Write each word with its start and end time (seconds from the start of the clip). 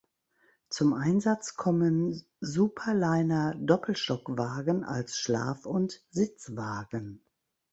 Zum 0.71 0.93
Einsatz 0.95 1.53
kommen 1.57 2.25
Superliner-Doppelstockwagen 2.39 4.83
als 4.83 5.19
Schlaf- 5.19 5.67
und 5.67 6.03
Sitzwagen. 6.09 7.23